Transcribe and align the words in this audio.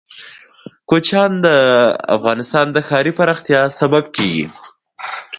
کوچیان 0.89 1.31
د 1.45 1.47
افغانستان 2.15 2.65
د 2.71 2.77
ښاري 2.87 3.11
پراختیا 3.19 3.61
سبب 3.79 4.03
کېږي. 4.15 4.45